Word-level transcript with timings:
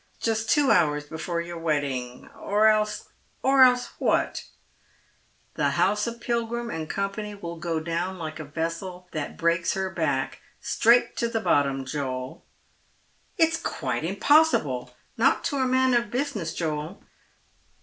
Just 0.19 0.49
two 0.49 0.71
hours 0.71 1.03
before 1.05 1.41
your 1.41 1.59
wedding. 1.59 2.27
Or 2.29 2.65
elss 2.65 3.09
——""Or 3.43 3.61
else 3.61 3.91
what 3.99 4.45
r" 5.55 5.63
"Tlie 5.69 5.73
house 5.73 6.07
of 6.07 6.19
Pilgrim 6.19 6.71
and 6.71 6.89
Company 6.89 7.35
will 7.35 7.57
go 7.57 7.79
down 7.79 8.17
like 8.17 8.37
& 8.37 8.37
vessel 8.55 9.07
that 9.11 9.37
breaks 9.37 9.73
her 9.73 9.91
back— 9.91 10.41
straight 10.59 11.15
to 11.17 11.27
the 11.29 11.39
bottom, 11.39 11.85
Joeh"" 11.85 12.41
It 13.37 13.49
is 13.53 13.57
quite 13.61 14.03
impossible."" 14.03 14.95
Not 15.19 15.43
to 15.43 15.57
a 15.57 15.67
man 15.67 15.93
of 15.93 16.09
business, 16.09 16.55
Joel. 16.55 17.03